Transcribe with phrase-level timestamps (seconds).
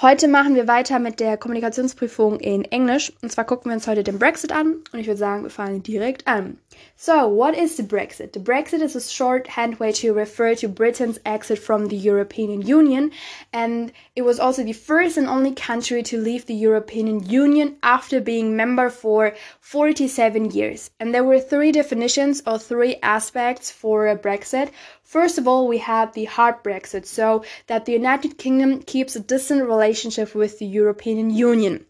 [0.00, 3.12] Heute machen wir weiter mit der Kommunikationsprüfung in Englisch.
[3.20, 4.76] Und zwar gucken wir uns heute den Brexit an.
[4.92, 6.58] Und ich würde sagen, wir fangen direkt an.
[6.94, 8.32] So, what is the Brexit?
[8.32, 13.10] The Brexit is a shorthand way to refer to Britain's exit from the European Union.
[13.52, 18.20] And it was also the first and only country to leave the European Union after
[18.20, 20.90] being member for 47 years.
[21.00, 24.70] And there were three definitions or three aspects for a Brexit.
[25.08, 29.20] First of all, we have the hard Brexit, so that the United Kingdom keeps a
[29.20, 31.86] distant relationship with the European Union.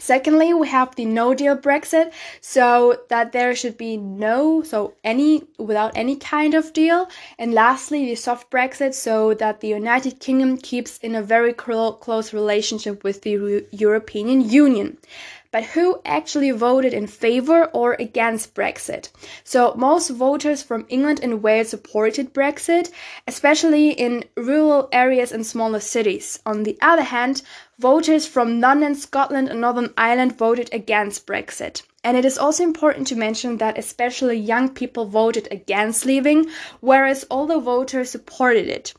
[0.00, 2.10] Secondly, we have the no deal Brexit,
[2.40, 7.08] so that there should be no, so any, without any kind of deal.
[7.38, 12.32] And lastly, the soft Brexit, so that the United Kingdom keeps in a very close
[12.32, 14.96] relationship with the European Union
[15.52, 19.10] but who actually voted in favor or against Brexit.
[19.42, 22.90] So most voters from England and Wales supported Brexit,
[23.26, 26.38] especially in rural areas and smaller cities.
[26.46, 27.42] On the other hand,
[27.80, 31.80] voters from London, Scotland, and Northern Ireland voted against Brexit.
[32.04, 36.50] And it is also important to mention that especially young people voted against leaving,
[36.80, 38.92] whereas older voters supported it.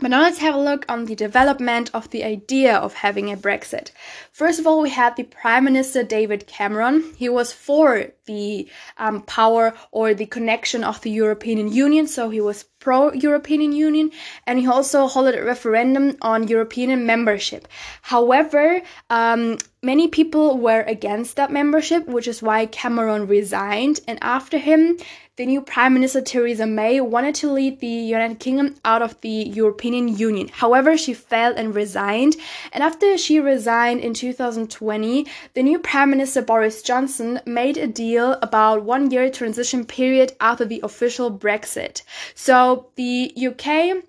[0.00, 3.36] But now let's have a look on the development of the idea of having a
[3.36, 3.90] Brexit.
[4.32, 7.12] First of all, we had the Prime Minister David Cameron.
[7.16, 12.40] He was for the um, power or the connection of the European Union, so he
[12.40, 14.10] was pro European Union,
[14.46, 17.68] and he also held a referendum on European membership.
[18.00, 24.56] However, um, many people were against that membership, which is why Cameron resigned, and after
[24.56, 24.96] him,
[25.40, 29.30] the new Prime Minister Theresa May wanted to lead the United Kingdom out of the
[29.30, 30.48] European Union.
[30.52, 32.36] However, she failed and resigned.
[32.74, 38.36] And after she resigned in 2020, the new Prime Minister Boris Johnson made a deal
[38.42, 42.02] about one year transition period after the official Brexit.
[42.34, 44.04] So the UK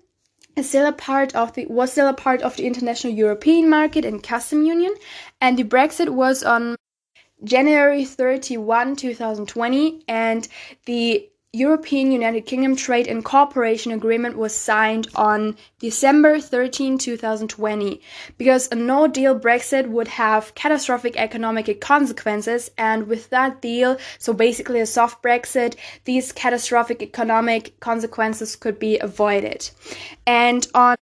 [0.54, 4.04] is still a part of the was still a part of the international European market
[4.04, 4.94] and custom union,
[5.40, 6.76] and the Brexit was on
[7.44, 10.48] January 31, 2020, and
[10.86, 18.00] the European United Kingdom Trade and Cooperation Agreement was signed on December 13, 2020,
[18.38, 24.32] because a no deal Brexit would have catastrophic economic consequences, and with that deal, so
[24.32, 25.76] basically a soft Brexit,
[26.06, 29.68] these catastrophic economic consequences could be avoided.
[30.26, 30.96] And on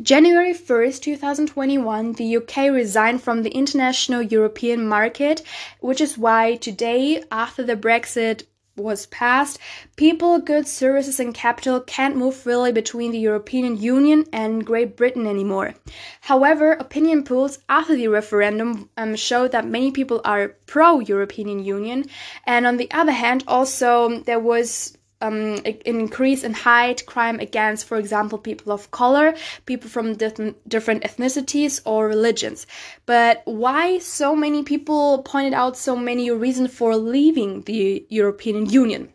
[0.00, 5.42] January 1st, 2021, the UK resigned from the international European market,
[5.80, 8.44] which is why today, after the Brexit
[8.74, 9.58] was passed,
[9.96, 15.26] people, goods, services, and capital can't move freely between the European Union and Great Britain
[15.26, 15.74] anymore.
[16.22, 22.06] However, opinion polls after the referendum um, showed that many people are pro European Union,
[22.46, 25.56] and on the other hand, also there was um,
[25.86, 29.34] increase in hate crime against, for example, people of color,
[29.64, 32.66] people from different, different ethnicities or religions.
[33.06, 39.12] But why so many people pointed out so many reasons for leaving the European Union?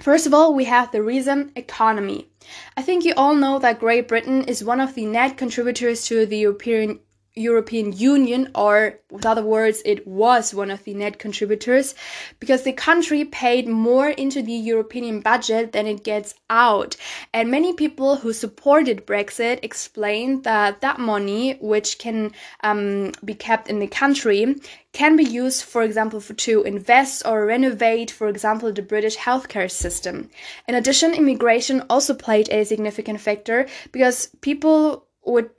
[0.00, 2.28] First of all, we have the reason economy.
[2.76, 6.24] I think you all know that Great Britain is one of the net contributors to
[6.24, 7.00] the European
[7.38, 11.94] European Union, or with other words, it was one of the net contributors,
[12.40, 16.96] because the country paid more into the European budget than it gets out.
[17.32, 22.32] And many people who supported Brexit explained that that money, which can
[22.62, 24.56] um, be kept in the country,
[24.92, 29.70] can be used, for example, for, to invest or renovate, for example, the British healthcare
[29.70, 30.28] system.
[30.66, 35.07] In addition, immigration also played a significant factor because people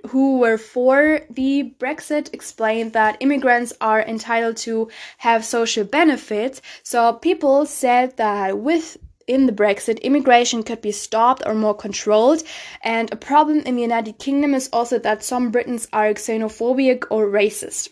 [0.07, 6.61] who were for the Brexit explained that immigrants are entitled to have social benefits.
[6.83, 8.97] So people said that with
[9.27, 12.41] in the Brexit, immigration could be stopped or more controlled.
[12.81, 17.27] And a problem in the United Kingdom is also that some Britons are xenophobic or
[17.27, 17.89] racist.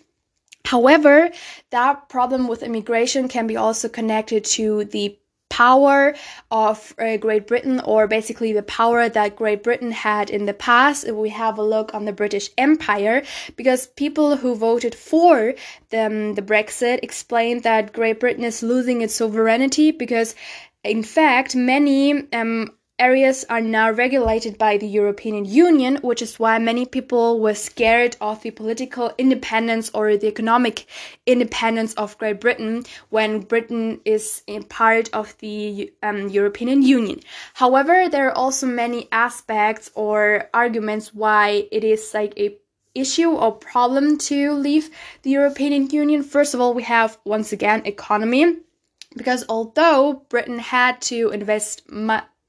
[0.65, 1.29] However,
[1.69, 5.17] that problem with immigration can be also connected to the
[5.57, 6.13] power
[6.51, 11.03] of uh, Great Britain, or basically the power that Great Britain had in the past.
[11.03, 13.23] If we have a look on the British Empire,
[13.55, 15.55] because people who voted for
[15.89, 20.35] the, um, the Brexit explained that Great Britain is losing its sovereignty because
[20.83, 26.57] in fact, many um, areas are now regulated by the European Union, which is why
[26.57, 30.85] many people were scared of the political independence or the economic
[31.25, 37.19] independence of Great Britain when Britain is a part of the um, European Union.
[37.53, 42.57] However, there are also many aspects or arguments why it is like a
[42.95, 44.89] issue or problem to leave
[45.21, 46.23] the European Union.
[46.23, 48.57] First of all, we have once again economy
[49.15, 51.89] because although Britain had to invest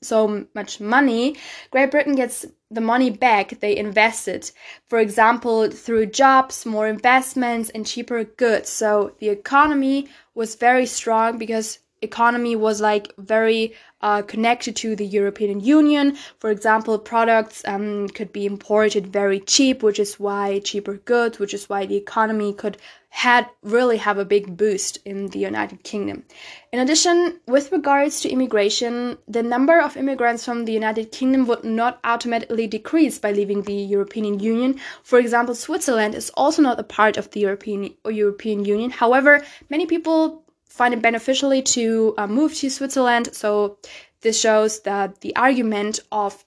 [0.02, 1.36] so much money,
[1.70, 4.50] Great Britain gets the money back they invested.
[4.88, 8.68] For example, through jobs, more investments, and cheaper goods.
[8.68, 15.06] So the economy was very strong because economy was like very uh, connected to the
[15.06, 16.16] European Union.
[16.38, 21.54] For example, products um, could be imported very cheap, which is why cheaper goods, which
[21.54, 22.76] is why the economy could
[23.10, 26.24] had really have a big boost in the United Kingdom.
[26.72, 31.64] In addition, with regards to immigration, the number of immigrants from the United Kingdom would
[31.64, 34.78] not automatically decrease by leaving the European Union.
[35.02, 38.90] For example, Switzerland is also not a part of the European or European Union.
[38.90, 43.30] However, many people find it beneficially to uh, move to Switzerland.
[43.34, 43.78] So
[44.20, 46.44] this shows that the argument of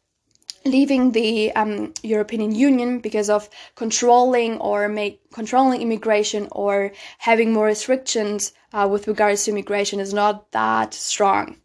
[0.65, 7.65] leaving the um, European Union because of controlling or make controlling immigration or having more
[7.65, 11.57] restrictions uh, with regards to immigration is not that strong.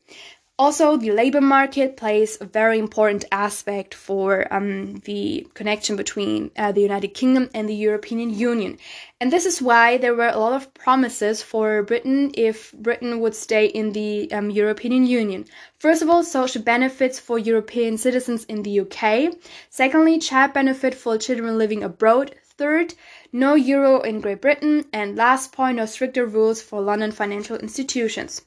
[0.59, 6.73] Also, the labor market plays a very important aspect for um, the connection between uh,
[6.73, 8.79] the United Kingdom and the European Union.
[9.21, 13.35] And this is why there were a lot of promises for Britain if Britain would
[13.35, 15.45] stay in the um, European Union.
[15.79, 19.37] First of all, social benefits for European citizens in the UK.
[19.69, 22.35] Secondly, child benefit for children living abroad.
[22.57, 22.95] Third,
[23.31, 24.87] no euro in Great Britain.
[24.91, 28.41] And last point, no stricter rules for London financial institutions.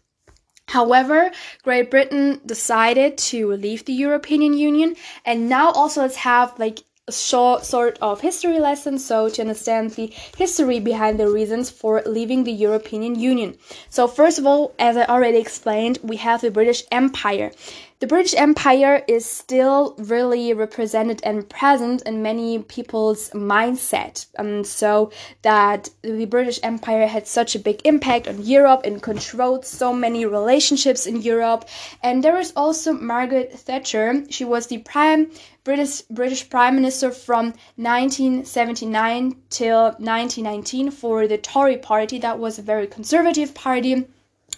[0.70, 1.32] However,
[1.64, 4.96] Great Britain decided to leave the European Union,
[5.26, 9.90] and now also let's have like a short sort of history lesson so to understand
[9.92, 13.58] the history behind the reasons for leaving the European Union.
[13.90, 17.52] So first of all, as I already explained, we have the British Empire.
[18.00, 24.26] The British Empire is still really represented and present in many people's mindset.
[24.38, 25.12] And um, so
[25.42, 30.26] that the British Empire had such a big impact on Europe and controlled so many
[30.26, 31.68] relationships in Europe.
[32.02, 34.24] And there is also Margaret Thatcher.
[34.30, 35.32] She was the prime
[35.66, 42.18] British British Prime Minister from 1979 till 1919 for the Tory party.
[42.18, 44.08] That was a very conservative party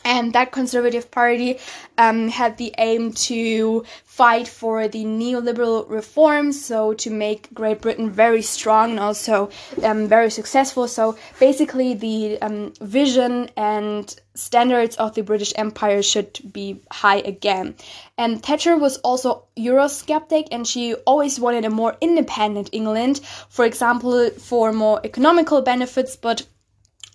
[0.04, 1.60] and that conservative party
[1.98, 8.10] um, had the aim to fight for the neoliberal reforms so to make great britain
[8.10, 9.50] very strong and also
[9.84, 10.88] um, very successful.
[10.88, 17.76] So basically the um, vision and standards of the british empire should be high again.
[18.18, 23.20] And thatcher was also eurosceptic and she always wanted a more independent england
[23.50, 26.44] for example for more economical benefits but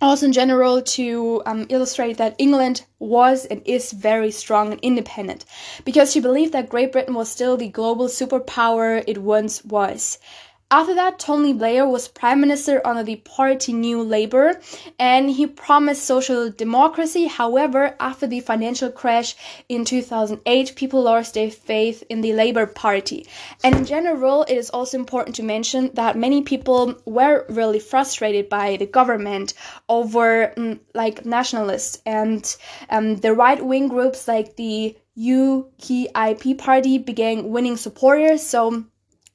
[0.01, 5.45] also in general to um, illustrate that England was and is very strong and independent
[5.85, 10.19] because she believed that Great Britain was still the global superpower it once was.
[10.69, 14.61] After that, Tony Blair was prime minister under the party New Labour
[14.99, 17.27] and he promised social democracy.
[17.27, 19.37] However, after the financial crash
[19.69, 23.29] in 2008, people lost their faith in the Labour Party.
[23.63, 28.49] And in general, it is also important to mention that many people were really frustrated
[28.49, 29.55] by the government
[29.89, 32.57] over mm, like nationalists and
[32.91, 38.43] um, the right wing groups like the UKIP party began winning supporters.
[38.43, 38.85] So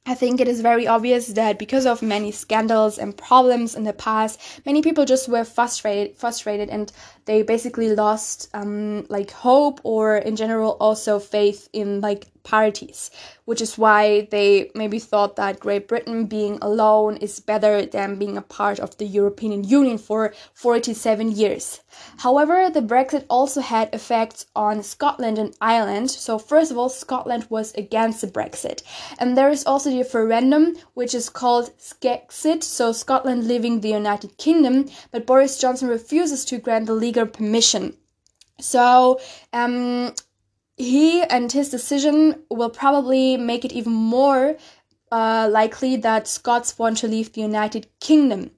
[0.04, 3.94] I think it is very obvious that because of many scandals and problems in the
[3.94, 6.92] past, many people just were frustrated, frustrated, and
[7.26, 13.12] they basically lost um, like hope or in general also faith in like parties,
[13.46, 18.38] which is why they maybe thought that Great Britain being alone is better than being
[18.38, 21.82] a part of the European Union for 47 years.
[22.18, 26.12] However, the Brexit also had effects on Scotland and Ireland.
[26.12, 28.82] So, first of all, Scotland was against the Brexit.
[29.20, 34.38] And there is also the referendum, which is called Skexit, so Scotland leaving the United
[34.38, 37.98] Kingdom, but Boris Johnson refuses to grant the legal permission.
[38.60, 39.20] So,
[39.54, 40.14] um,
[40.82, 44.58] he and his decision will probably make it even more
[45.12, 48.52] uh, likely that Scots want to leave the United Kingdom.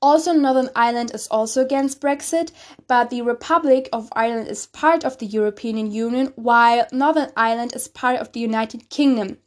[0.00, 2.52] Also, Northern Ireland is also against Brexit,
[2.86, 7.88] but the Republic of Ireland is part of the European Union, while Northern Ireland is
[7.88, 9.38] part of the United Kingdom.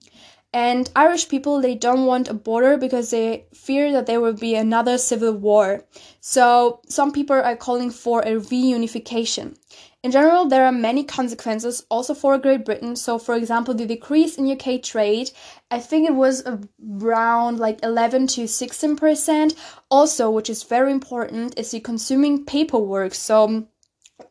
[0.53, 4.55] And Irish people, they don't want a border because they fear that there will be
[4.55, 5.83] another civil war.
[6.19, 9.57] So some people are calling for a reunification.
[10.03, 12.95] In general, there are many consequences also for Great Britain.
[12.95, 15.31] So, for example, the decrease in UK trade,
[15.71, 16.43] I think it was
[16.79, 19.55] around like 11 to 16%.
[19.89, 23.15] Also, which is very important, is the consuming paperwork.
[23.15, 23.67] So,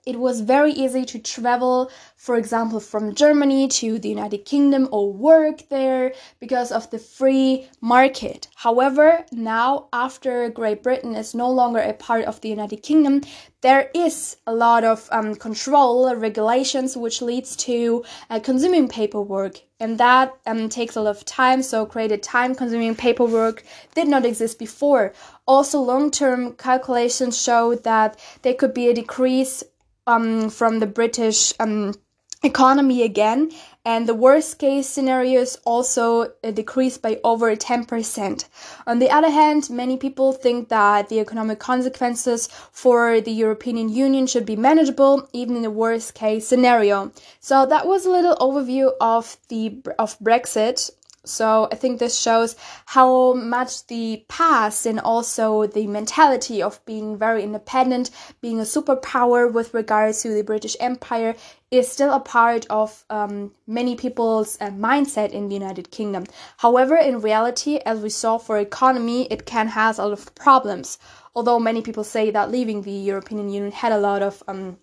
[0.07, 5.13] it was very easy to travel, for example, from Germany to the United Kingdom or
[5.13, 8.49] work there because of the free market.
[8.55, 13.23] However, now after Great Britain is no longer a part of the United Kingdom,
[13.63, 19.99] there is a lot of um, control regulations which leads to uh, consuming paperwork and
[19.99, 23.63] that um, takes a lot of time so created time consuming paperwork
[23.95, 25.13] did not exist before
[25.47, 29.65] also long term calculations show that there could be a decrease
[30.07, 31.95] um, from the british um,
[32.43, 33.51] economy again
[33.87, 38.45] and the worst case scenario is also decreased by over 10%.
[38.85, 44.27] On the other hand, many people think that the economic consequences for the European Union
[44.27, 47.13] should be manageable even in the worst case scenario.
[47.39, 50.91] So that was a little overview of the of Brexit
[51.27, 52.57] so I think this shows
[52.87, 59.53] how much the past and also the mentality of being very independent, being a superpower
[59.53, 61.35] with regards to the British Empire,
[61.71, 66.25] is still a part of um, many people's uh, mindset in the United Kingdom.
[66.59, 70.99] However, in reality, as we saw for economy, it can have a lot of problems.
[71.35, 74.79] Although many people say that leaving the European Union had a lot of um,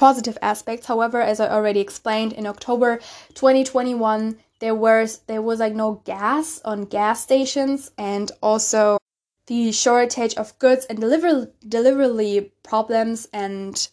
[0.00, 0.86] positive aspects.
[0.86, 2.96] However, as I already explained, in October
[3.34, 8.98] 2021 there was there was like no gas on gas stations and also
[9.46, 13.88] the shortage of goods and deliver delivery problems and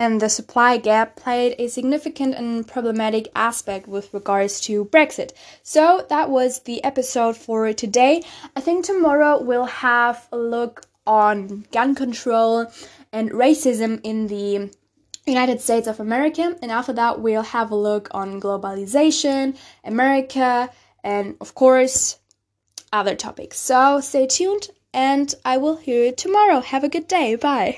[0.00, 5.32] and the supply gap played a significant and problematic aspect with regards to Brexit.
[5.64, 8.22] So that was the episode for today.
[8.54, 12.70] I think tomorrow we'll have a look on gun control
[13.12, 14.70] and racism in the
[15.30, 20.70] United States of America, and after that, we'll have a look on globalization, America,
[21.04, 22.18] and of course,
[22.92, 23.58] other topics.
[23.58, 26.60] So stay tuned, and I will hear you tomorrow.
[26.60, 27.34] Have a good day.
[27.34, 27.76] Bye.